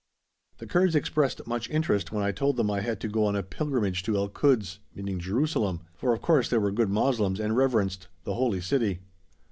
The 0.57 0.65
Kurds 0.65 0.95
expressed 0.95 1.45
much 1.45 1.69
interest 1.69 2.11
when 2.11 2.23
I 2.23 2.31
told 2.31 2.57
them 2.57 2.71
I 2.71 2.81
had 2.81 2.99
to 3.01 3.07
go 3.07 3.23
on 3.27 3.35
a 3.35 3.43
pilgrimage 3.43 4.01
to 4.05 4.15
El 4.17 4.29
Kuds 4.29 4.79
(meaning 4.95 5.19
Jerusalem), 5.19 5.81
for 5.93 6.11
of 6.11 6.23
course 6.23 6.49
they 6.49 6.57
were 6.57 6.71
good 6.71 6.89
Moslems 6.89 7.39
and 7.39 7.55
reverenced 7.55 8.07
the 8.23 8.33
Holy 8.33 8.61
City. 8.61 9.01